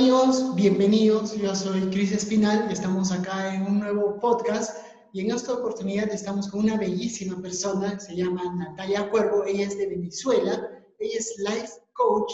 [0.00, 0.56] amigos?
[0.56, 1.36] Bienvenidos.
[1.36, 4.82] Yo soy Cris Espinal y estamos acá en un nuevo podcast.
[5.12, 9.76] Y en esta oportunidad estamos con una bellísima persona, se llama Natalia Cuervo, ella es
[9.76, 12.32] de Venezuela, ella es life coach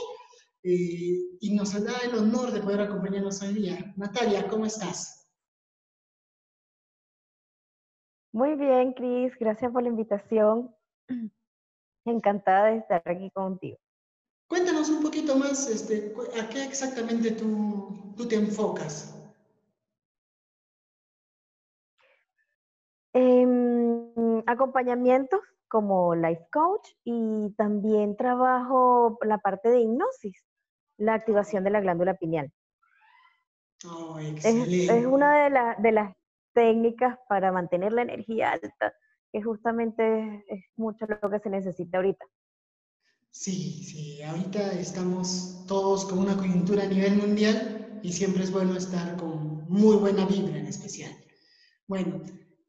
[0.63, 3.93] eh, y nos da el honor de poder acompañarnos hoy día.
[3.97, 5.29] Natalia, ¿cómo estás?
[8.33, 10.73] Muy bien, Cris, gracias por la invitación.
[12.05, 13.79] Encantada de estar aquí contigo.
[14.49, 19.13] Cuéntanos un poquito más, este, ¿a qué exactamente tú, tú te enfocas?
[23.13, 23.47] Eh,
[24.47, 30.45] acompañamientos como life coach y también trabajo la parte de hipnosis,
[30.97, 32.53] la activación de la glándula pineal.
[33.85, 36.15] Oh, es, es, una de, la, de, las
[36.55, 38.95] técnicas para mantener la energía alta,
[39.33, 42.25] que justamente es mucho lo que se necesita ahorita.
[43.31, 48.77] Sí, sí, ahorita estamos todos con una coyuntura a nivel mundial y siempre es bueno
[48.77, 51.13] estar con muy buena vibra en especial.
[51.87, 52.23] Bueno,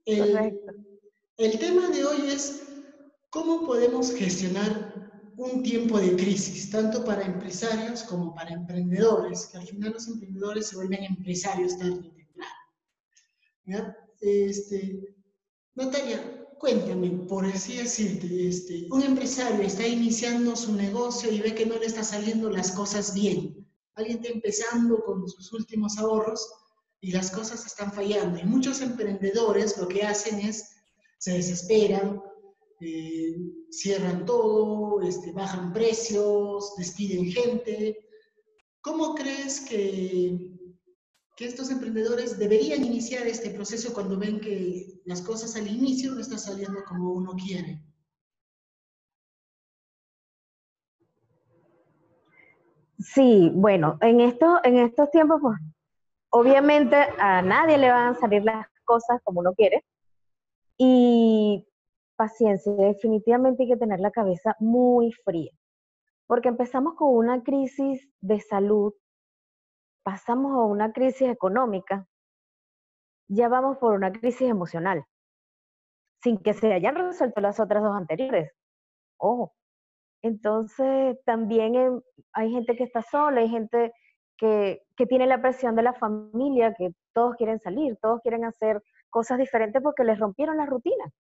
[0.06, 2.64] el, tema de hoy es
[3.30, 9.68] cómo podemos gestionar un tiempo de crisis, tanto para empresarios como para emprendedores, que al
[9.68, 12.12] final los emprendedores se vuelven empresarios tarde o
[13.66, 13.96] temprano.
[14.22, 15.16] Este,
[15.76, 21.66] Natalia, cuéntame, por así decirte, este, un empresario está iniciando su negocio y ve que
[21.66, 23.68] no le está saliendo las cosas bien.
[23.96, 26.48] Alguien está empezando con sus últimos ahorros
[27.02, 28.40] y las cosas están fallando.
[28.40, 30.70] Y muchos emprendedores lo que hacen es,
[31.20, 32.22] se desesperan,
[32.82, 33.38] eh,
[33.72, 37.98] cierran todo, este, bajan precios, despiden gente.
[38.82, 40.57] ¿Cómo crees que,
[41.38, 46.20] que estos emprendedores deberían iniciar este proceso cuando ven que las cosas al inicio no
[46.20, 47.80] están saliendo como uno quiere?
[52.98, 55.60] Sí, bueno, en, esto, en estos tiempos, pues,
[56.32, 59.86] obviamente a nadie le van a salir las cosas como uno quiere.
[60.76, 61.68] Y
[62.16, 65.52] paciencia, definitivamente hay que tener la cabeza muy fría,
[66.26, 68.92] porque empezamos con una crisis de salud,
[70.08, 72.08] pasamos a una crisis económica,
[73.30, 75.04] ya vamos por una crisis emocional,
[76.24, 78.54] sin que se hayan resuelto las otras dos anteriores.
[79.18, 79.54] Ojo.
[80.22, 82.02] Entonces, también
[82.32, 83.92] hay gente que está sola, hay gente
[84.38, 89.38] que, tiene la presión de la familia, que todos quieren salir, todos quieren hacer cosas
[89.38, 91.12] diferentes porque les rompieron la rutina.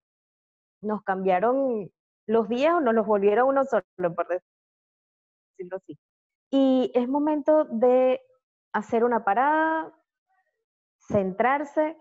[0.81, 1.91] Nos cambiaron
[2.25, 5.99] los días o nos los volvieron uno solo, por decirlo así.
[6.51, 8.21] Y es momento de
[8.77, 9.91] hacer una parada,
[10.97, 11.97] centrarse,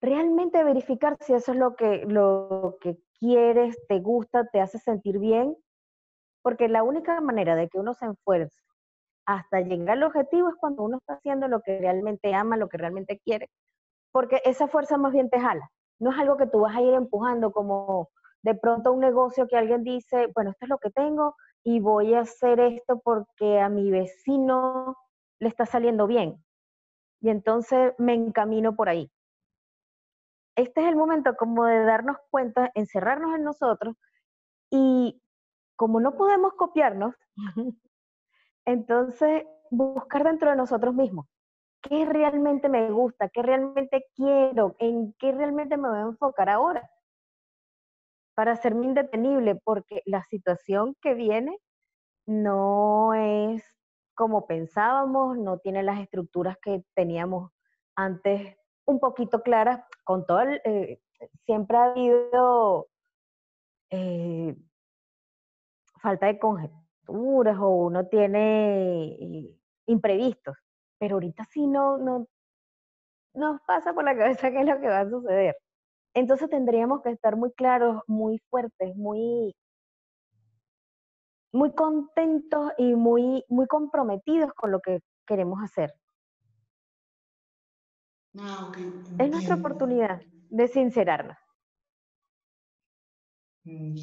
[0.00, 5.18] realmente verificar si eso es lo que, lo que quieres, te gusta, te hace sentir
[5.18, 5.56] bien,
[6.42, 8.60] porque la única manera de que uno se esfuerce
[9.26, 12.78] hasta llegar al objetivo es cuando uno está haciendo lo que realmente ama, lo que
[12.78, 13.50] realmente quiere,
[14.10, 15.70] porque esa fuerza más bien te jala.
[15.98, 18.08] No es algo que tú vas a ir empujando como
[18.42, 22.14] de pronto un negocio que alguien dice, bueno, esto es lo que tengo y voy
[22.14, 24.96] a hacer esto porque a mi vecino
[25.40, 26.42] le está saliendo bien.
[27.20, 29.10] Y entonces me encamino por ahí.
[30.56, 33.96] Este es el momento como de darnos cuenta, encerrarnos en nosotros
[34.70, 35.20] y
[35.76, 37.14] como no podemos copiarnos,
[38.66, 41.26] Entonces, buscar dentro de nosotros mismos
[41.82, 46.90] qué realmente me gusta, qué realmente quiero, en qué realmente me voy a enfocar ahora
[48.34, 51.56] para hacerme indetenible, porque la situación que viene
[52.26, 53.64] no es
[54.18, 57.52] como pensábamos, no tiene las estructuras que teníamos
[57.94, 61.00] antes un poquito claras, con todo el, eh,
[61.46, 62.88] siempre ha habido
[63.90, 64.56] eh,
[66.02, 70.56] falta de conjetura o uno tiene eh, imprevistos,
[70.98, 72.26] pero ahorita sí no, no
[73.34, 75.56] nos pasa por la cabeza qué es lo que va a suceder.
[76.12, 79.54] Entonces tendríamos que estar muy claros, muy fuertes, muy,
[81.52, 85.94] muy contentos y muy, muy comprometidos con lo que queremos hacer.
[88.38, 88.70] Ah,
[89.18, 91.36] es nuestra oportunidad de sincerarnos.
[93.64, 93.96] Mm,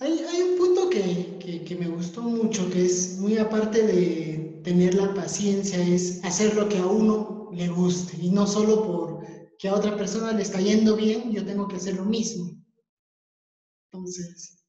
[0.00, 5.78] hay, un punto que, me gustó mucho, que es muy aparte de tener la paciencia,
[5.78, 9.24] es hacer lo que a uno le guste y no solo por
[9.58, 12.50] que a otra persona le está yendo bien, yo tengo que hacer lo mismo.
[13.90, 14.63] Entonces,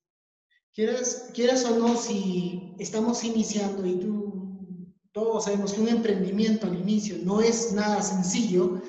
[0.75, 7.17] quieras, o no, si estamos iniciando y tú, todos sabemos que un emprendimiento al inicio
[7.23, 8.81] no es nada sencillo,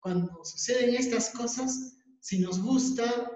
[0.00, 3.32] cuando suceden estas cosas, si nos gusta,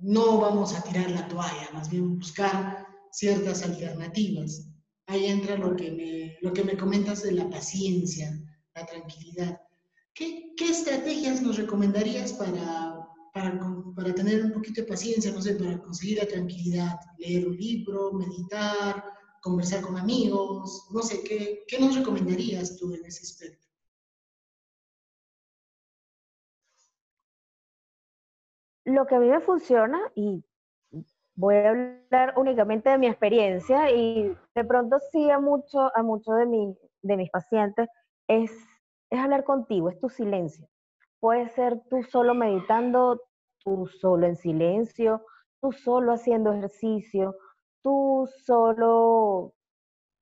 [0.00, 4.66] no vamos a tirar la toalla, más bien buscar ciertas alternativas.
[5.06, 8.30] ahí entra lo que me, lo que me comentas de la paciencia,
[8.74, 9.60] la tranquilidad.
[10.14, 12.87] ¿Qué, qué estrategias nos recomendarías para,
[14.14, 17.00] tener un poquito de paciencia, no sé, para conseguir la tranquilidad?
[17.18, 19.04] Leer un libro, meditar,
[19.40, 23.66] conversar con amigos, no sé, ¿qué, qué nos recomendarías tú en ese aspecto?
[28.84, 30.42] Lo que a mí me funciona, y
[31.34, 36.32] voy a hablar únicamente de mi experiencia, y de pronto sí a muchos a mucho
[36.32, 37.88] de, mi, de mis pacientes,
[38.26, 38.50] es,
[39.10, 40.66] es hablar contigo, es tu silencio.
[41.20, 43.20] Puede ser tú solo meditando,
[43.64, 45.24] tú solo en silencio,
[45.60, 47.36] tú solo haciendo ejercicio,
[47.82, 49.54] tú solo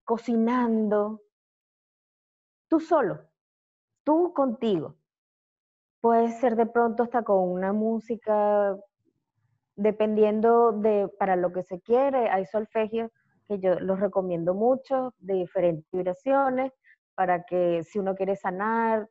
[0.05, 1.23] cocinando,
[2.69, 3.29] tú solo,
[4.05, 4.97] tú contigo.
[6.01, 8.77] Puede ser de pronto hasta con una música,
[9.75, 12.29] dependiendo de para lo que se quiere.
[12.31, 13.11] Hay solfegios
[13.49, 16.73] que yo los recomiendo mucho, de diferentes vibraciones,
[17.15, 19.09] para que si uno quiere sanar,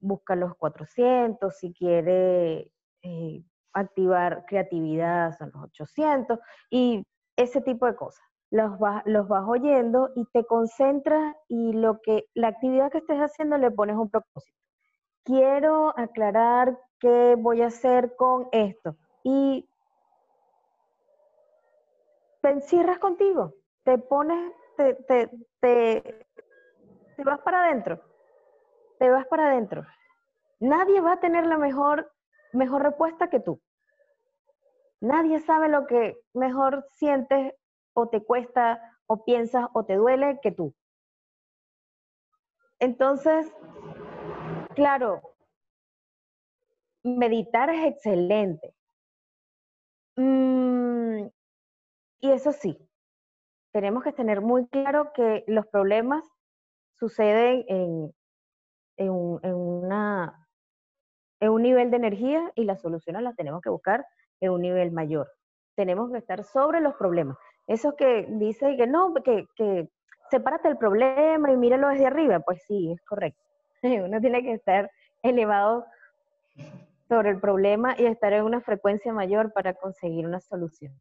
[0.00, 2.70] busca los 400, si quiere
[3.02, 3.42] eh,
[3.74, 6.38] activar creatividad son los 800,
[6.70, 7.04] y
[7.36, 8.24] ese tipo de cosas.
[8.50, 13.58] Los, los vas oyendo y te concentras y lo que, la actividad que estés haciendo
[13.58, 14.56] le pones un propósito.
[15.24, 18.96] Quiero aclarar qué voy a hacer con esto.
[19.24, 19.68] Y
[22.42, 23.54] te encierras contigo,
[23.84, 25.30] te pones, te, te,
[25.60, 26.26] te,
[27.16, 28.00] te vas para adentro,
[28.98, 29.84] te vas para adentro.
[30.60, 32.12] Nadie va a tener la mejor,
[32.52, 33.60] mejor respuesta que tú.
[35.04, 37.52] Nadie sabe lo que mejor sientes
[37.92, 40.74] o te cuesta o piensas o te duele que tú.
[42.78, 43.52] Entonces,
[44.74, 45.20] claro,
[47.02, 48.74] meditar es excelente.
[50.16, 51.26] Mm,
[52.20, 52.78] y eso sí,
[53.74, 56.24] tenemos que tener muy claro que los problemas
[56.94, 58.14] suceden en,
[58.96, 59.10] en,
[59.54, 60.43] una,
[61.44, 64.06] en un nivel de energía y las soluciones las tenemos que buscar
[64.40, 65.30] en un nivel mayor.
[65.76, 67.36] Tenemos que estar sobre los problemas.
[67.66, 69.88] Eso que dice que no, que, que
[70.30, 73.42] sepárate el problema y míralo desde arriba, pues sí, es correcto.
[73.82, 74.90] Uno tiene que estar
[75.22, 75.84] elevado
[77.08, 80.94] sobre el problema y estar en una frecuencia mayor para conseguir una solución.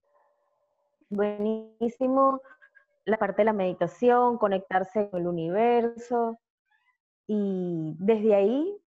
[1.09, 2.41] Buenísimo
[3.05, 6.37] la parte de la meditación, conectarse con el universo
[7.27, 8.82] y desde ahí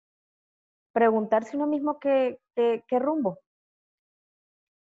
[0.97, 3.39] preguntarse uno mismo qué, qué, qué rumbo,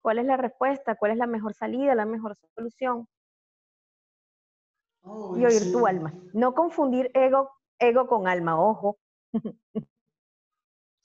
[0.03, 3.07] cuál es la respuesta, cuál es la mejor salida, la mejor solución.
[5.03, 6.15] Oh, y oír tu alma.
[6.33, 8.97] No confundir ego, ego con alma, ojo.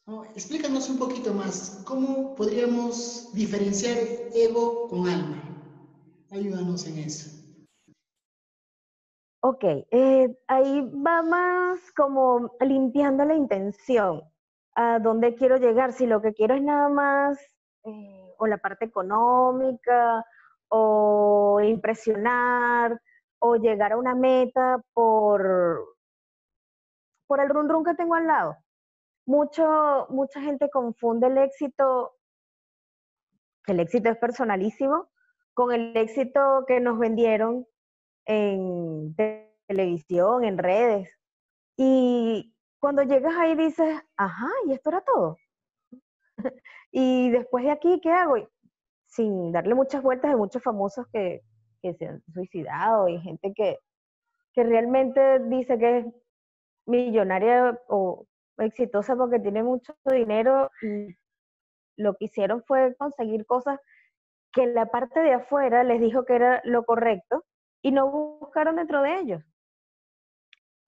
[0.09, 3.99] Oh, explícanos un poquito más, ¿cómo podríamos diferenciar
[4.35, 5.41] ego con alma?
[6.31, 7.31] Ayúdanos en eso.
[9.41, 14.23] Ok, eh, ahí va más como limpiando la intención,
[14.81, 17.37] a dónde quiero llegar, si lo que quiero es nada más
[17.83, 20.25] eh, o la parte económica,
[20.69, 23.01] o impresionar,
[23.41, 25.97] o llegar a una meta por,
[27.27, 28.57] por el run run que tengo al lado.
[29.27, 32.13] Mucho, mucha gente confunde el éxito,
[33.67, 35.09] el éxito es personalísimo,
[35.55, 37.67] con el éxito que nos vendieron
[38.27, 39.17] en
[39.67, 41.19] televisión, en redes.
[41.77, 45.37] Y cuando llegas ahí dices, ajá, y esto era todo.
[46.93, 48.37] y después de aquí, ¿qué hago?
[49.07, 51.43] Sin darle muchas vueltas, hay muchos famosos que,
[51.83, 53.79] que se han suicidado y gente que,
[54.53, 56.07] que realmente dice que es
[56.87, 58.27] millonaria o
[58.59, 61.15] exitosa porque tiene mucho dinero y
[61.97, 63.79] lo que hicieron fue conseguir cosas
[64.53, 67.45] que la parte de afuera les dijo que era lo correcto
[67.83, 69.43] y no buscaron dentro de ellos.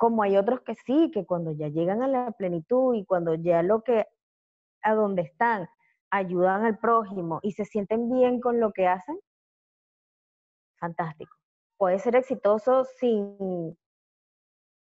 [0.00, 3.62] Como hay otros que sí, que cuando ya llegan a la plenitud y cuando ya
[3.62, 4.06] lo que
[4.80, 5.68] a donde están,
[6.10, 9.20] ayudan al prójimo y se sienten bien con lo que hacen,
[10.78, 11.36] fantástico.
[11.76, 13.76] Puede ser exitoso sin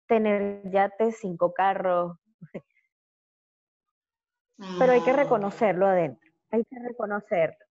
[0.10, 2.18] tener yates, cinco carros,
[4.78, 5.16] pero hay que ah.
[5.16, 7.66] reconocerlo adentro, hay que reconocerlo.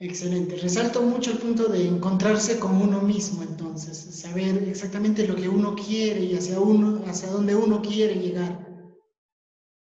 [0.00, 0.56] Excelente.
[0.56, 5.74] Resalto mucho el punto de encontrarse con uno mismo, entonces, saber exactamente lo que uno
[5.74, 8.68] quiere y hacia uno, hacia dónde uno quiere llegar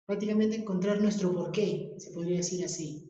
[0.10, 3.08] prácticamente encontrar nuestro porqué, se podría decir así.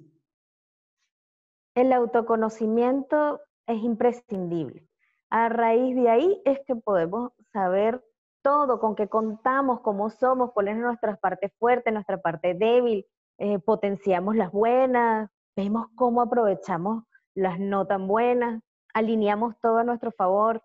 [1.74, 4.86] El autoconocimiento es imprescindible.
[5.30, 8.04] A raíz de ahí es que podemos saber
[8.42, 13.06] todo, con qué contamos, cómo somos, cuál es nuestra parte fuerte, nuestra parte débil,
[13.38, 15.30] eh, potenciamos las buenas,
[15.60, 17.04] vemos cómo aprovechamos
[17.36, 18.64] las no tan buenas,
[18.94, 20.64] alineamos todo a nuestro favor.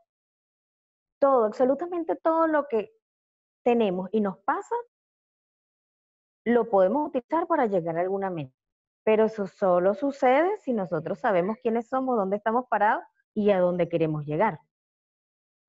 [1.18, 2.92] todo, absolutamente todo lo que
[3.64, 4.74] tenemos y nos pasa,
[6.44, 8.54] lo podemos utilizar para llegar a alguna meta.
[9.04, 13.88] Pero eso solo sucede si nosotros sabemos quiénes somos, dónde estamos parados y a dónde
[13.88, 14.60] queremos llegar.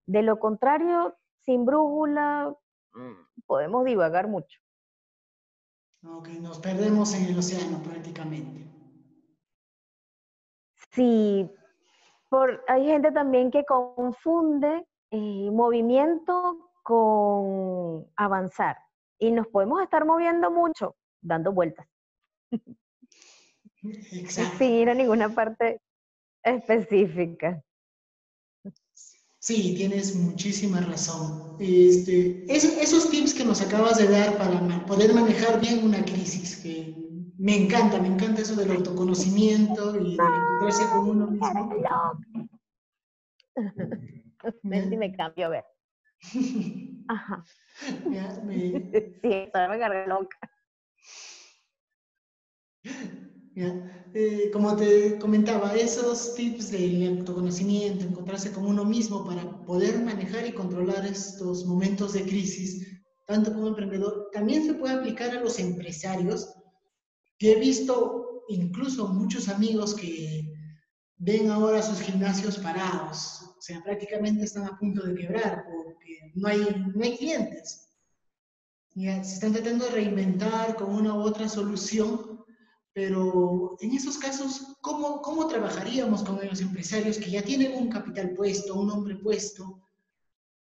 [0.07, 2.53] De lo contrario, sin brújula,
[2.93, 4.59] mm, podemos divagar mucho.
[6.03, 8.74] Ok, nos perdemos en el océano prácticamente.
[10.95, 11.49] Sí,
[12.29, 18.77] por, hay gente también que confunde eh, movimiento con avanzar
[19.19, 21.87] y nos podemos estar moviendo mucho dando vueltas.
[23.81, 25.81] Sin ir a ninguna parte
[26.43, 27.61] específica.
[29.39, 31.55] Sí, tienes muchísima razón.
[31.59, 36.95] Este, esos tips que nos acabas de dar para poder manejar bien una crisis, que
[37.37, 41.71] me encanta, me encanta eso del autoconocimiento y de encontrarse con uno mismo.
[44.63, 45.65] Ven si me cambio, a ver.
[47.07, 47.45] Ajá.
[48.43, 48.91] me...
[49.21, 50.37] Sí, me cargué loca.
[54.13, 60.45] Eh, como te comentaba, esos tips de autoconocimiento, encontrarse con uno mismo para poder manejar
[60.45, 65.57] y controlar estos momentos de crisis, tanto como emprendedor, también se puede aplicar a los
[65.59, 66.53] empresarios,
[67.37, 70.53] que he visto incluso muchos amigos que
[71.17, 76.47] ven ahora sus gimnasios parados, o sea, prácticamente están a punto de quebrar porque no
[76.47, 76.59] hay,
[76.93, 77.89] no hay clientes.
[78.93, 82.35] Ya, se están tratando de reinventar con una u otra solución
[82.95, 88.33] pero en esos casos, ¿cómo, ¿cómo trabajaríamos con los empresarios que ya tienen un capital
[88.33, 89.85] puesto, un hombre puesto?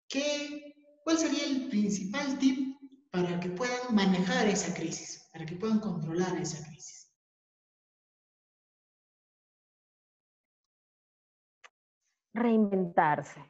[0.08, 0.74] ¿Qué,
[1.04, 2.78] ¿Cuál sería el principal tip
[3.12, 7.11] para que puedan manejar esa crisis, para que puedan controlar esa crisis?
[12.33, 13.41] Reinventarse.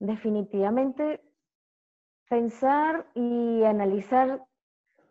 [0.00, 1.22] Definitivamente
[2.28, 4.44] pensar y analizar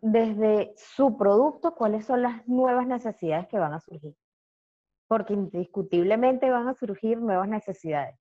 [0.02, 4.16] desde su producto cuáles son las nuevas necesidades que van a surgir.
[5.08, 8.20] Porque indiscutiblemente van a surgir nuevas necesidades.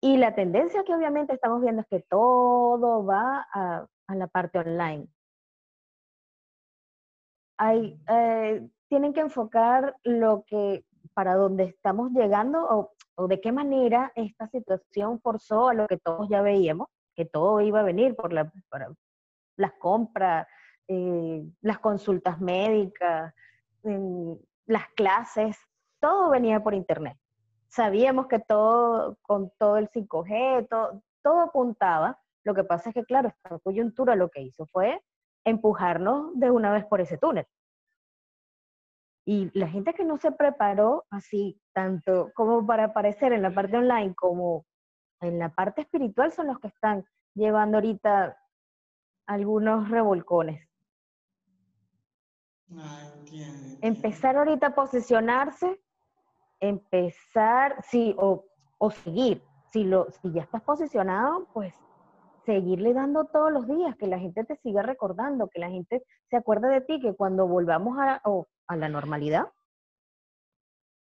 [0.00, 5.06] Y la tendencia que obviamente estamos viendo es que todo va a, la parte online.
[7.62, 14.10] Hay, eh, tienen que enfocar lo que, para dónde estamos llegando o, de qué manera
[14.16, 18.32] esta situación forzó a lo que todos ya veíamos, que todo iba a venir por
[18.32, 18.52] la,
[19.56, 20.48] las compras,
[20.88, 23.32] eh, las consultas médicas,
[24.66, 25.56] las clases,
[26.00, 27.16] todo venía por internet.
[27.68, 30.66] Sabíamos que todo, con todo el 5G,
[31.22, 32.18] todo, apuntaba.
[32.42, 35.00] Lo que pasa es que, claro, esta coyuntura lo que hizo fue
[35.44, 37.46] empujarnos de una vez por ese túnel.
[39.24, 43.76] Y la gente que no se preparó así, tanto como para aparecer en la parte
[43.76, 44.66] online como
[45.20, 48.36] en la parte espiritual, son los que están llevando ahorita
[49.26, 50.68] algunos revolcones.
[52.76, 53.12] Ah,
[53.80, 55.80] empezar ahorita a posicionarse,
[56.58, 58.44] empezar, sí, o,
[58.90, 59.42] seguir.
[59.70, 61.74] Si, lo, si ya estás posicionado, pues
[62.44, 66.36] seguirle dando todos los días, que la gente te siga recordando, que la gente se
[66.36, 68.20] acuerde de ti, que cuando volvamos a,
[68.66, 69.46] a la normalidad,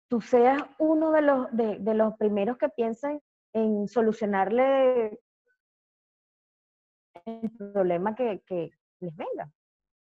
[0.08, 3.20] tú seas uno de los, de, los primeros que piensen
[3.52, 5.20] en solucionarle
[7.24, 9.50] el problema que, que les venga.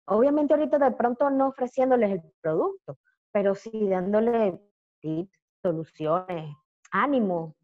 [0.06, 2.98] Obviamente ahorita de pronto no ofreciéndoles el producto,
[3.32, 4.60] pero sí dándole
[5.00, 6.54] tips, soluciones,
[6.92, 7.56] ánimo,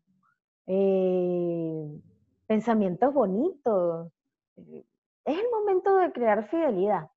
[0.67, 2.01] eh,
[2.47, 4.11] pensamientos bonitos.
[4.57, 7.11] Es el momento de crear fidelidad,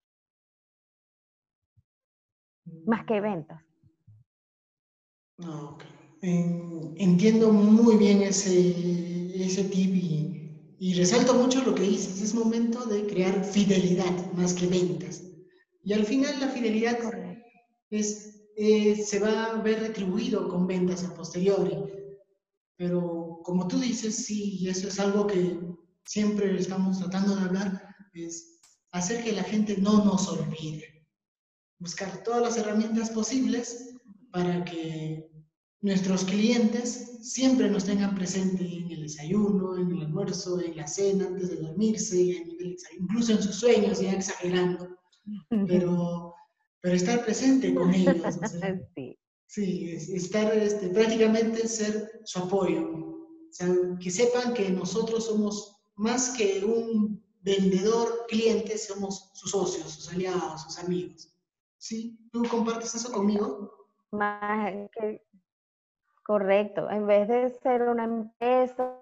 [2.86, 3.62] más que ventas.
[6.22, 10.38] entiendo muy bien ese, ese tip y
[10.80, 15.24] y resalto mucho lo que dices, es momento de crear fidelidad más que ventas.
[15.84, 17.00] Y al final la fidelidad
[17.90, 21.78] es, eh, se va a ver retribuido con ventas a posteriori.
[22.76, 23.17] Pero
[23.48, 25.58] como tú dices, sí, y eso es algo que
[26.04, 28.60] siempre estamos tratando de hablar, es
[28.92, 31.08] hacer que la gente no nos olvide.
[31.80, 33.96] Buscar todas las herramientas posibles
[34.34, 35.32] para que
[35.80, 41.28] nuestros clientes siempre nos tengan presente en el desayuno, en el almuerzo, en la cena,
[41.28, 42.46] antes de dormirse,
[43.00, 44.90] incluso en sus sueños, ya exagerando,
[45.70, 46.34] pero,
[46.82, 48.18] pero estar presente con ellos.
[49.48, 49.92] sí.
[49.94, 53.17] estar este, prácticamente ser su apoyo.
[54.00, 60.64] Que sepan que nosotros somos más que un vendedor, cliente, somos sus socios, sus aliados,
[60.64, 61.34] sus amigos.
[61.78, 62.20] ¿Sí?
[62.32, 63.88] ¿Tú compartes eso conmigo?
[64.12, 64.72] Más
[66.24, 66.90] Correcto.
[66.90, 69.00] En vez de ser una empresa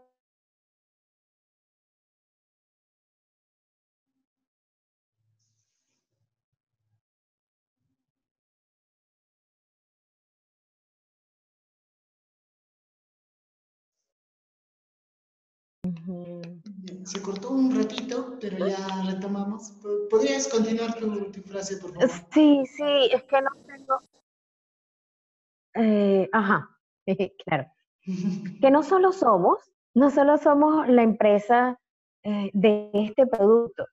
[17.04, 19.74] Se cortó un ratito, pero ya retomamos.
[20.10, 22.10] ¿Podrías continuar tu, frase, por favor?
[22.34, 24.00] Sí, sí, es que no tengo...
[25.76, 26.70] Eh, ajá,
[27.46, 27.68] claro.
[28.62, 29.60] que no solo somos,
[29.94, 31.80] no solo somos la empresa
[32.24, 33.86] eh, de este producto,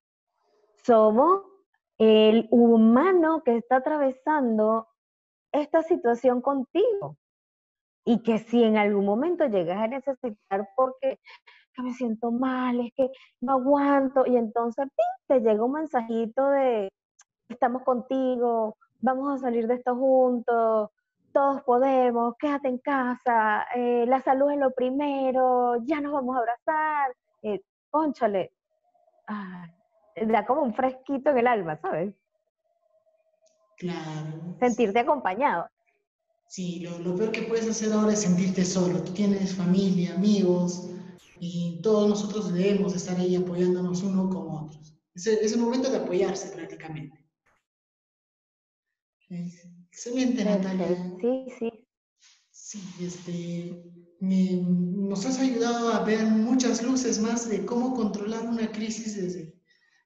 [0.84, 1.42] somos
[1.98, 4.88] el humano que está atravesando
[5.52, 7.18] esta situación contigo.
[8.04, 11.20] Y que si en algún momento llegas a necesitar porque
[11.74, 13.10] que me siento mal, es que
[13.40, 14.88] no aguanto, y entonces
[15.26, 16.88] te llega un mensajito de
[17.48, 20.90] estamos contigo, vamos a salir de esto juntos,
[21.32, 26.40] todos podemos, quédate en casa, eh, la salud es lo primero, ya nos vamos a
[26.40, 27.60] abrazar, eh,
[27.90, 28.52] conchale,
[30.26, 32.14] da como un fresquito en el alma, ¿sabes?
[33.78, 34.56] Claro.
[34.60, 35.68] Sentirte acompañado.
[36.46, 39.02] Sí, lo, lo, peor que puedes hacer ahora es sentirte solo.
[39.02, 40.90] Tú tienes familia, amigos,
[41.44, 44.96] y todos nosotros debemos estar ahí apoyándonos uno con otros.
[45.12, 47.18] Es el, es el momento de apoyarse prácticamente.
[49.28, 50.86] Excelente, Natalia.
[51.20, 51.72] Sí, sí.
[52.52, 53.82] Sí, este,
[54.20, 59.60] me, nos has ayudado a ver muchas luces más de cómo controlar una crisis desde,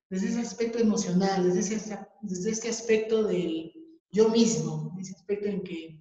[0.09, 3.75] desde ese aspecto emocional, desde ese, desde este aspecto del
[4.11, 6.01] yo mismo, ese aspecto en que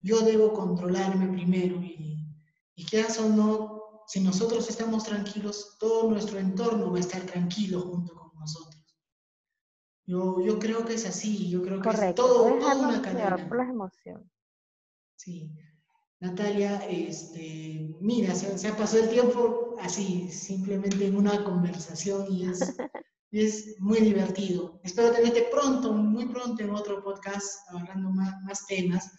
[0.00, 2.26] yo debo controlarme primero y,
[2.74, 3.71] y que o no,
[4.06, 8.82] si nosotros estamos tranquilos, todo nuestro entorno va a estar tranquilo junto con nosotros.
[10.04, 13.48] Yo, yo creo que es así, yo creo que es todo, toda una cadena.
[13.48, 14.26] Por las emociones.
[15.16, 15.52] Sí.
[16.20, 22.48] Natalia, este, mira, se, se, ha pasado el tiempo así, simplemente en una conversación y
[22.48, 22.60] es,
[23.32, 24.80] es muy divertido.
[24.84, 29.10] Espero tenerte pronto, muy pronto en otro podcast, hablando más, más temas.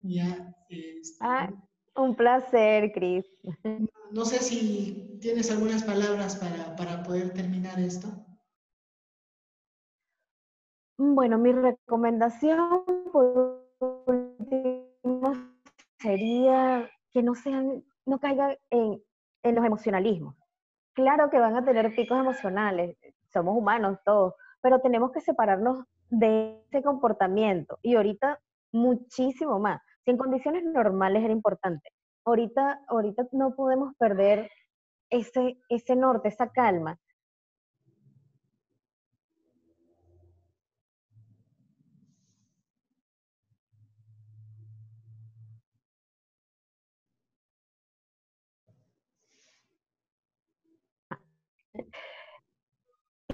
[0.00, 1.50] Ya, este, ah,
[1.96, 3.26] un placer, Cris.
[4.10, 8.08] No, sé si tienes algunas palabras para, para poder terminar esto.
[10.98, 13.66] Bueno, mi recomendación por
[14.06, 15.32] último
[15.98, 19.02] sería que no sean, no caigan en,
[19.42, 20.36] en los emocionalismos.
[20.94, 22.96] Claro que van a tener picos emocionales,
[23.32, 28.38] somos humanos todos, pero tenemos que separarnos de ese comportamiento y ahorita
[28.72, 29.80] muchísimo más.
[30.04, 31.90] Si en condiciones normales era importante,
[32.24, 34.50] ahorita, ahorita no podemos perder
[35.10, 36.98] ese, ese norte, esa calma.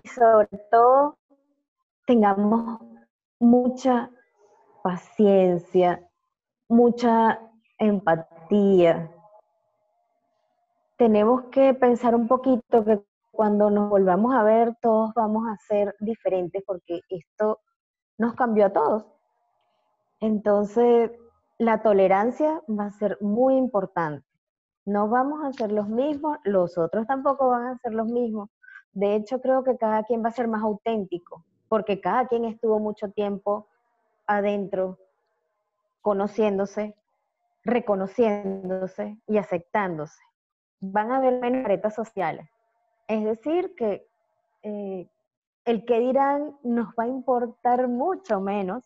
[0.02, 1.18] Y sobre todo,
[2.06, 2.80] tengamos
[3.38, 4.10] mucha
[4.82, 6.07] paciencia,
[6.68, 7.40] mucha
[7.78, 9.10] empatía.
[10.96, 13.00] Tenemos que pensar un poquito que
[13.30, 17.60] cuando nos volvamos a ver todos vamos a ser diferentes porque esto
[18.18, 19.06] nos cambió a todos.
[20.20, 21.12] Entonces,
[21.58, 24.26] la tolerancia va a ser muy importante.
[24.84, 28.50] No vamos a ser los mismos, los otros tampoco van a ser los mismos.
[28.92, 32.80] De hecho, creo que cada quien va a ser más auténtico, porque cada quien estuvo
[32.80, 33.68] mucho tiempo
[34.26, 34.98] adentro,
[36.00, 36.94] conociéndose,
[37.64, 40.22] reconociéndose y aceptándose.
[40.80, 42.48] Van a haber menos retas sociales.
[43.08, 44.08] Es decir, que
[44.62, 45.08] eh,
[45.64, 48.84] el que dirán nos va a importar mucho menos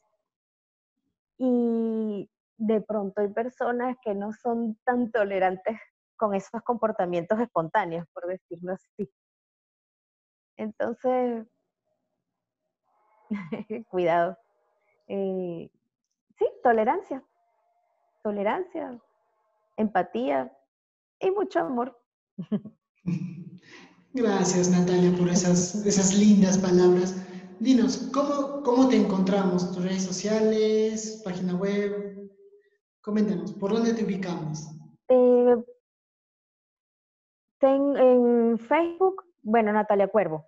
[1.38, 5.79] y de pronto hay personas que no son tan tolerantes
[6.16, 9.11] con esos comportamientos espontáneos, por decirlo así.
[10.57, 11.46] Entonces,
[13.88, 14.38] cuidado.
[15.09, 15.70] Eh,
[16.43, 17.23] sí, tolerancia.
[18.23, 19.01] Tolerancia,
[19.77, 20.57] empatía
[21.21, 22.01] y mucho amor.
[24.15, 27.17] Gracias, Natalia, por esas, esas lindas palabras.
[27.59, 29.73] Dinos, ¿cómo, ¿cómo te encontramos?
[29.73, 32.31] ¿Tus redes sociales, página web?
[33.01, 34.69] Coméntanos, ¿por dónde te ubicamos?
[35.09, 35.57] Eh,
[37.63, 40.47] en Facebook, bueno, Natalia Cuervo.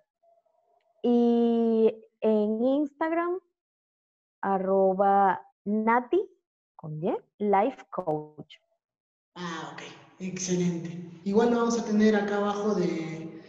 [1.01, 3.39] Y en Instagram,
[4.41, 6.21] arroba Nati,
[6.75, 8.55] con Y, Life Coach.
[9.35, 9.81] Ah, ok,
[10.19, 11.09] excelente.
[11.23, 13.41] Igual lo vamos a tener acá abajo de,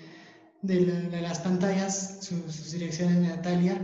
[0.62, 3.78] de, las pantallas, sus, direcciones de Natalia.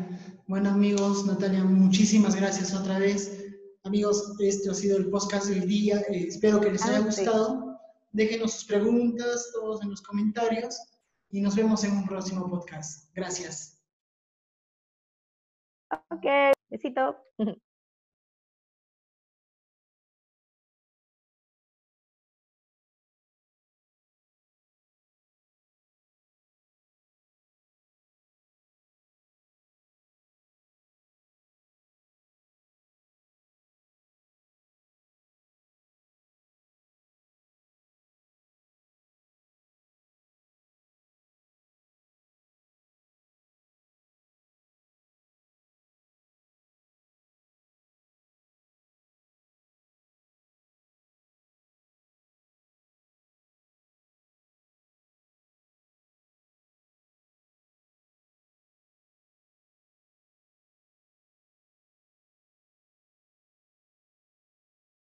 [0.46, 3.52] Bueno, amigos, Natalia, muchísimas gracias otra vez.
[3.84, 6.00] Amigos, este ha sido el podcast del día.
[6.08, 7.80] Eh, espero que les haya ah, gustado.
[8.12, 10.78] Déjenos sus preguntas, todos en los comentarios
[11.30, 13.10] y nos vemos en un próximo podcast.
[13.14, 13.82] Gracias.
[16.10, 17.16] Ok, besito.